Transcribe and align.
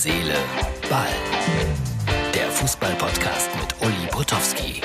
Seele, 0.00 0.36
Ball. 0.88 1.08
Der 2.32 2.48
Fußball-Podcast 2.52 3.50
mit 3.60 3.74
Uli 3.80 4.06
Potowski. 4.12 4.80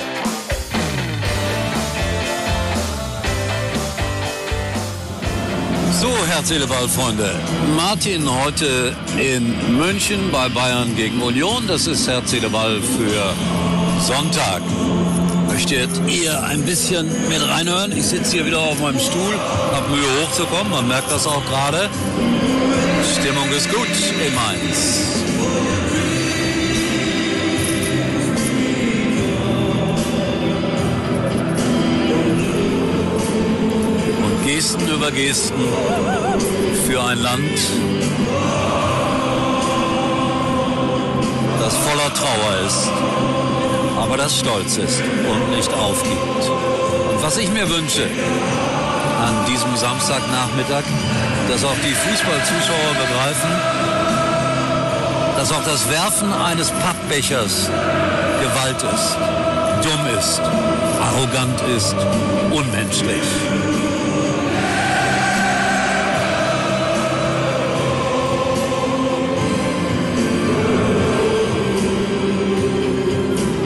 So, 6.02 6.10
Herz, 6.30 6.48
Seele, 6.48 6.66
Ball, 6.66 6.88
Freunde. 6.88 7.30
Martin 7.76 8.28
heute 8.44 8.96
in 9.20 9.78
München 9.78 10.32
bei 10.32 10.50
Bayern 10.50 10.96
gegen 10.96 11.22
Union. 11.22 11.68
Das 11.68 11.86
ist 11.86 12.08
Herz, 12.08 12.32
Seele, 12.32 12.50
Ball 12.50 12.82
für 12.82 13.36
Sonntag. 14.02 14.64
Möchtet 15.48 15.92
ihr 16.08 16.42
ein 16.42 16.64
bisschen 16.66 17.06
mit 17.30 17.48
reinhören? 17.48 17.92
Ich 17.92 18.08
sitze 18.08 18.38
hier 18.38 18.48
wieder 18.48 18.62
auf 18.62 18.80
meinem 18.80 19.00
Stuhl, 19.00 19.36
habe 19.74 19.90
Mühe 19.92 20.08
hochzukommen, 20.24 20.72
man 20.72 20.88
merkt 20.88 21.12
das 21.12 21.28
auch 21.28 21.46
gerade. 21.46 21.88
Stimmung 23.04 23.50
ist 23.52 23.70
gut 23.70 23.88
in 24.26 24.34
Mainz. 24.36 25.08
Und 34.24 34.46
Gesten 34.46 34.88
über 34.88 35.12
Gesten 35.12 35.54
für 36.88 37.04
ein 37.04 37.20
Land, 37.20 37.60
das 41.60 41.76
voller 41.78 42.14
Trauer 42.14 42.66
ist, 42.66 42.90
aber 43.98 44.18
das 44.18 44.40
stolz 44.40 44.78
ist 44.78 45.02
und 45.02 45.56
nicht 45.56 45.74
aufgibt. 45.74 46.50
Und 47.10 47.22
was 47.22 47.38
ich 47.38 47.50
mir 47.52 47.70
wünsche, 47.70 48.08
an 49.24 49.46
diesem 49.48 49.76
Samstagnachmittag, 49.76 50.84
dass 51.50 51.64
auch 51.64 51.78
die 51.84 51.94
Fußballzuschauer 51.94 52.94
begreifen, 53.00 53.52
dass 55.38 55.52
auch 55.52 55.64
das 55.64 55.90
Werfen 55.90 56.32
eines 56.34 56.72
Pappbechers 56.72 57.70
Gewalt 58.42 58.84
ist, 58.84 59.18
dumm 59.84 60.20
ist, 60.20 60.42
arrogant 61.02 61.62
ist, 61.76 61.96
unmenschlich. 62.52 63.24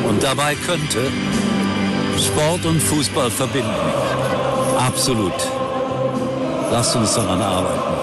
Und 0.08 0.24
dabei 0.24 0.56
könnte 0.56 1.12
Sport 2.20 2.66
und 2.66 2.82
Fußball 2.82 3.30
verbinden. 3.30 3.70
Absolut. 4.78 5.57
Lasst 6.72 6.96
uns 6.96 7.16
daran 7.16 7.42
arbeiten. 7.42 7.94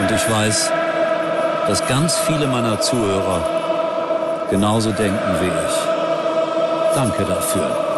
Und 0.00 0.10
ich 0.10 0.30
weiß, 0.30 0.70
dass 1.68 1.86
ganz 1.86 2.18
viele 2.18 2.46
meiner 2.46 2.80
Zuhörer 2.80 3.40
genauso 4.50 4.90
denken 4.90 5.36
wie 5.40 5.46
ich. 5.46 6.94
Danke 6.94 7.24
dafür. 7.24 7.91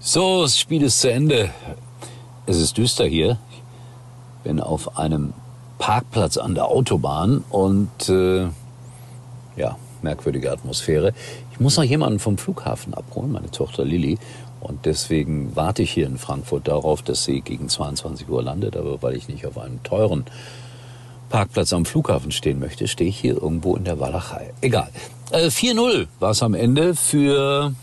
So, 0.00 0.42
das 0.42 0.56
Spiel 0.56 0.84
ist 0.84 1.00
zu 1.00 1.10
Ende. 1.10 1.50
Es 2.46 2.56
ist 2.56 2.78
düster 2.78 3.04
hier. 3.04 3.36
Ich 3.50 4.44
bin 4.44 4.60
auf 4.60 4.96
einem 4.96 5.32
Parkplatz 5.78 6.36
an 6.36 6.54
der 6.54 6.66
Autobahn 6.66 7.42
und 7.50 8.08
äh, 8.08 8.46
ja, 9.56 9.76
merkwürdige 10.02 10.52
Atmosphäre. 10.52 11.12
Ich 11.50 11.58
muss 11.58 11.76
noch 11.76 11.82
jemanden 11.82 12.20
vom 12.20 12.38
Flughafen 12.38 12.94
abholen, 12.94 13.32
meine 13.32 13.50
Tochter 13.50 13.84
Lilly. 13.84 14.18
Und 14.60 14.86
deswegen 14.86 15.56
warte 15.56 15.82
ich 15.82 15.90
hier 15.90 16.06
in 16.06 16.16
Frankfurt 16.16 16.68
darauf, 16.68 17.02
dass 17.02 17.24
sie 17.24 17.40
gegen 17.40 17.68
22 17.68 18.28
Uhr 18.28 18.42
landet. 18.42 18.76
Aber 18.76 19.02
weil 19.02 19.16
ich 19.16 19.28
nicht 19.28 19.46
auf 19.46 19.58
einem 19.58 19.82
teuren 19.82 20.26
Parkplatz 21.28 21.72
am 21.72 21.84
Flughafen 21.84 22.30
stehen 22.30 22.60
möchte, 22.60 22.86
stehe 22.86 23.10
ich 23.10 23.18
hier 23.18 23.34
irgendwo 23.34 23.74
in 23.74 23.82
der 23.82 23.98
Walachei. 23.98 24.52
Egal. 24.60 24.90
Äh, 25.32 25.48
4-0 25.48 26.06
war 26.20 26.30
es 26.30 26.42
am 26.44 26.54
Ende 26.54 26.94
für 26.94 27.74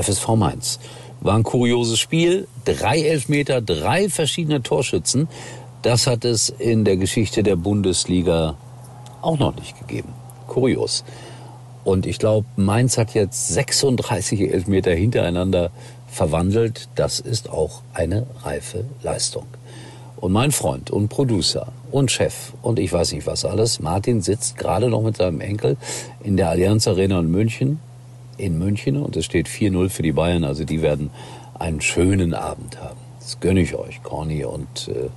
FSV 0.00 0.28
Mainz. 0.36 0.78
War 1.20 1.34
ein 1.34 1.42
kurioses 1.42 1.98
Spiel. 1.98 2.46
Drei 2.64 3.00
Elfmeter, 3.00 3.60
drei 3.60 4.08
verschiedene 4.08 4.62
Torschützen. 4.62 5.28
Das 5.82 6.06
hat 6.06 6.24
es 6.24 6.50
in 6.50 6.84
der 6.84 6.96
Geschichte 6.96 7.42
der 7.42 7.56
Bundesliga 7.56 8.56
auch 9.22 9.38
noch 9.38 9.56
nicht 9.56 9.78
gegeben. 9.78 10.12
Kurios. 10.46 11.04
Und 11.84 12.06
ich 12.06 12.18
glaube, 12.18 12.46
Mainz 12.56 12.98
hat 12.98 13.14
jetzt 13.14 13.48
36 13.48 14.52
Elfmeter 14.52 14.92
hintereinander 14.92 15.70
verwandelt. 16.08 16.88
Das 16.94 17.20
ist 17.20 17.48
auch 17.50 17.82
eine 17.94 18.26
reife 18.42 18.84
Leistung. 19.02 19.46
Und 20.16 20.32
mein 20.32 20.50
Freund 20.50 20.90
und 20.90 21.08
Producer 21.08 21.68
und 21.92 22.10
Chef 22.10 22.52
und 22.62 22.78
ich 22.78 22.92
weiß 22.92 23.12
nicht 23.12 23.26
was 23.26 23.44
alles, 23.44 23.80
Martin 23.80 24.22
sitzt 24.22 24.56
gerade 24.56 24.88
noch 24.88 25.02
mit 25.02 25.18
seinem 25.18 25.40
Enkel 25.40 25.76
in 26.24 26.36
der 26.36 26.48
Allianz 26.48 26.88
Arena 26.88 27.20
in 27.20 27.30
München 27.30 27.80
in 28.38 28.58
München 28.58 28.96
und 28.96 29.16
es 29.16 29.24
steht 29.24 29.48
4-0 29.48 29.88
für 29.88 30.02
die 30.02 30.12
Bayern. 30.12 30.44
Also 30.44 30.64
die 30.64 30.82
werden 30.82 31.10
einen 31.58 31.80
schönen 31.80 32.34
Abend 32.34 32.80
haben. 32.80 32.98
Das 33.20 33.40
gönne 33.40 33.60
ich 33.60 33.74
euch, 33.74 34.02
Corny 34.02 34.44
und 34.44 34.88
äh, 34.88 35.08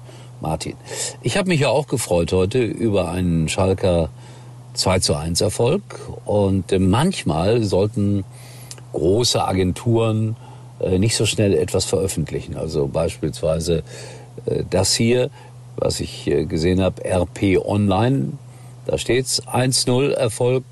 Martin. 0.42 0.76
Ich 1.22 1.38
habe 1.38 1.50
mich 1.50 1.62
ja 1.62 1.70
auch 1.70 1.88
gefreut 1.88 2.32
heute 2.32 2.64
über 2.64 3.12
einen 3.12 3.50
Schalker 3.50 4.10
2 4.74 5.00
zu 5.00 5.16
1 5.16 5.42
Erfolg 5.42 5.82
und 6.26 6.72
äh, 6.72 6.80
manchmal 6.80 7.64
sollten 7.64 8.24
große 8.94 9.46
Agenturen 9.46 10.36
äh, 10.80 10.98
nicht 10.98 11.16
so 11.16 11.26
schnell 11.26 11.54
etwas 11.54 11.86
veröffentlichen. 11.86 12.56
Also 12.56 12.88
beispielsweise 12.88 13.84
äh, 14.46 14.64
das 14.70 14.96
hier, 14.96 15.30
was 15.76 16.00
ich 16.00 16.28
äh, 16.28 16.46
gesehen 16.46 16.82
habe, 16.82 17.04
RP 17.06 17.58
Online, 17.64 18.34
da 18.86 18.98
steht's 18.98 19.46
1-0 19.46 20.12
Erfolg 20.12 20.64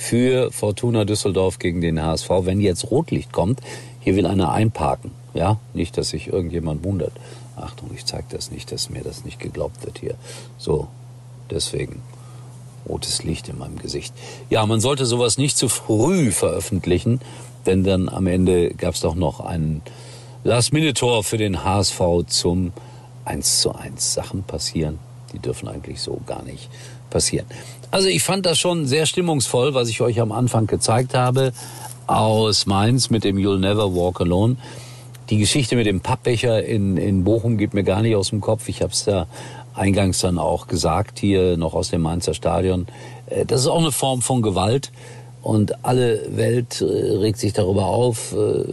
für 0.00 0.50
Fortuna 0.50 1.04
Düsseldorf 1.04 1.58
gegen 1.58 1.82
den 1.82 2.02
HSV. 2.02 2.30
Wenn 2.40 2.58
jetzt 2.58 2.90
Rotlicht 2.90 3.32
kommt, 3.32 3.60
hier 4.00 4.16
will 4.16 4.26
einer 4.26 4.50
einparken. 4.50 5.10
Ja, 5.34 5.58
nicht, 5.74 5.98
dass 5.98 6.08
sich 6.08 6.28
irgendjemand 6.28 6.82
wundert. 6.84 7.12
Achtung, 7.54 7.90
ich 7.94 8.06
zeige 8.06 8.24
das 8.30 8.50
nicht, 8.50 8.72
dass 8.72 8.88
mir 8.88 9.02
das 9.02 9.26
nicht 9.26 9.38
geglaubt 9.38 9.84
wird 9.84 9.98
hier. 9.98 10.14
So, 10.56 10.88
deswegen 11.50 12.00
rotes 12.88 13.24
Licht 13.24 13.50
in 13.50 13.58
meinem 13.58 13.78
Gesicht. 13.78 14.14
Ja, 14.48 14.64
man 14.64 14.80
sollte 14.80 15.04
sowas 15.04 15.36
nicht 15.36 15.58
zu 15.58 15.68
früh 15.68 16.32
veröffentlichen, 16.32 17.20
denn 17.66 17.84
dann 17.84 18.08
am 18.08 18.26
Ende 18.26 18.70
gab 18.70 18.94
es 18.94 19.00
doch 19.00 19.14
noch 19.14 19.40
ein 19.40 19.82
Last-Minute-Tor 20.44 21.24
für 21.24 21.36
den 21.36 21.62
HSV 21.62 22.00
zum 22.26 22.72
1 23.26 23.60
zu 23.60 23.74
1. 23.74 24.14
Sachen 24.14 24.44
passieren, 24.44 24.98
die 25.32 25.38
dürfen 25.38 25.68
eigentlich 25.68 26.00
so 26.00 26.20
gar 26.26 26.42
nicht 26.42 26.68
passieren. 27.10 27.46
Also 27.90 28.08
ich 28.08 28.22
fand 28.22 28.46
das 28.46 28.58
schon 28.58 28.86
sehr 28.86 29.06
stimmungsvoll, 29.06 29.74
was 29.74 29.88
ich 29.88 30.00
euch 30.00 30.20
am 30.20 30.32
Anfang 30.32 30.66
gezeigt 30.66 31.14
habe 31.14 31.52
aus 32.06 32.66
Mainz 32.66 33.10
mit 33.10 33.24
dem 33.24 33.36
You'll 33.36 33.58
Never 33.58 33.94
Walk 33.94 34.20
Alone. 34.20 34.56
Die 35.28 35.38
Geschichte 35.38 35.76
mit 35.76 35.86
dem 35.86 36.00
Pappbecher 36.00 36.64
in, 36.64 36.96
in 36.96 37.22
Bochum 37.22 37.56
geht 37.56 37.72
mir 37.72 37.84
gar 37.84 38.02
nicht 38.02 38.16
aus 38.16 38.30
dem 38.30 38.40
Kopf. 38.40 38.68
Ich 38.68 38.82
habe 38.82 38.92
es 38.92 39.04
da 39.04 39.26
eingangs 39.74 40.18
dann 40.20 40.38
auch 40.38 40.66
gesagt, 40.66 41.20
hier 41.20 41.56
noch 41.56 41.74
aus 41.74 41.90
dem 41.90 42.02
Mainzer 42.02 42.34
Stadion. 42.34 42.86
Äh, 43.26 43.46
das 43.46 43.60
ist 43.60 43.66
auch 43.68 43.78
eine 43.78 43.92
Form 43.92 44.22
von 44.22 44.42
Gewalt. 44.42 44.90
Und 45.42 45.84
alle 45.84 46.36
Welt 46.36 46.80
äh, 46.80 46.84
regt 46.84 47.38
sich 47.38 47.52
darüber 47.52 47.86
auf, 47.86 48.32
äh, 48.32 48.64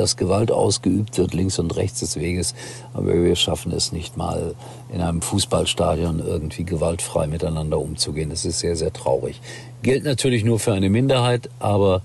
dass 0.00 0.16
Gewalt 0.16 0.50
ausgeübt 0.50 1.18
wird 1.18 1.34
links 1.34 1.58
und 1.58 1.76
rechts 1.76 2.00
des 2.00 2.16
Weges. 2.16 2.54
Aber 2.94 3.12
wir 3.12 3.36
schaffen 3.36 3.70
es 3.72 3.92
nicht 3.92 4.16
mal 4.16 4.54
in 4.92 5.02
einem 5.02 5.20
Fußballstadion 5.20 6.20
irgendwie 6.26 6.64
gewaltfrei 6.64 7.26
miteinander 7.26 7.78
umzugehen. 7.78 8.30
Das 8.30 8.44
ist 8.44 8.60
sehr, 8.60 8.76
sehr 8.76 8.92
traurig. 8.92 9.40
Gilt 9.82 10.04
natürlich 10.04 10.42
nur 10.42 10.58
für 10.58 10.72
eine 10.72 10.88
Minderheit, 10.88 11.50
aber 11.58 12.02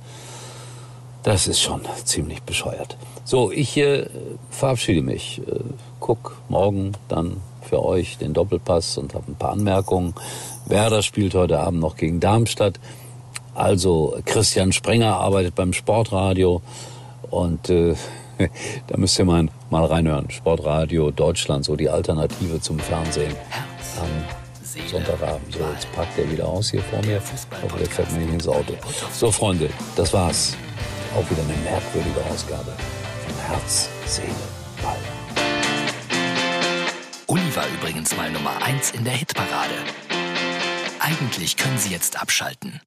das 1.24 1.48
ist 1.48 1.62
schon 1.62 1.81
ziemlich 2.04 2.44
bescheuert. 2.44 2.98
So, 3.24 3.52
ich 3.52 3.75
äh, 3.78 4.08
verabschiede 4.52 5.02
mich. 5.02 5.42
Äh, 5.48 5.60
guck 6.00 6.38
morgen 6.50 6.92
dann 7.08 7.38
für 7.62 7.84
euch 7.84 8.18
den 8.18 8.34
Doppelpass 8.34 8.98
und 8.98 9.16
habe 9.16 9.31
ein 9.31 9.36
paar 9.36 9.52
Anmerkungen. 9.52 10.14
Werder 10.68 11.02
spielt 11.02 11.34
heute 11.34 11.60
Abend 11.60 11.80
noch 11.80 11.96
gegen 11.96 12.20
Darmstadt. 12.20 12.80
Also 13.56 14.18
Christian 14.25 14.74
Sprenger 14.74 15.16
arbeitet 15.16 15.56
beim 15.56 15.72
Sportradio 15.72 16.62
und 17.30 17.69
äh, 17.69 17.95
da 18.88 18.98
müsst 18.98 19.18
ihr 19.19 19.25
mal, 19.25 19.48
mal 19.69 19.86
reinhören. 19.86 20.30
Sportradio 20.30 21.12
Deutschland, 21.12 21.66
so 21.66 21.75
die 21.75 21.89
Alternative 21.89 22.60
zum 22.60 22.80
Fernsehen 22.80 23.36
am 24.00 24.88
Sonntagabend. 24.89 25.54
So, 25.54 25.60
jetzt 25.74 25.92
packt 25.94 26.18
er 26.18 26.30
wieder 26.30 26.48
aus 26.48 26.72
hier 26.72 26.81
vor 26.81 27.01
mir. 27.04 27.22
Aber 27.63 27.77
der 27.77 27.88
fährt 27.88 28.12
mir 28.12 28.19
nicht 28.19 28.33
ins 28.33 28.48
Auto. 28.48 28.74
So, 29.13 29.31
Freunde, 29.31 29.69
das 29.95 30.13
war's. 30.13 30.57
Auch 31.16 31.30
wieder 31.31 31.44
eine 31.44 31.57
merkwürdige 31.63 32.19
Ausgabe 32.31 32.74
von 33.25 33.48
Herz, 33.48 33.89
Seele, 34.06 34.27
Ball. 34.81 34.98
Die 37.56 37.62
war 37.62 37.69
übrigens 37.74 38.13
mal 38.18 38.30
Nummer 38.31 38.62
1 38.66 38.92
in 38.92 39.06
der 39.06 39.13
Hitparade. 39.13 39.75
Eigentlich 41.00 41.56
können 41.56 41.77
Sie 41.77 41.89
jetzt 41.89 42.22
abschalten. 42.22 42.81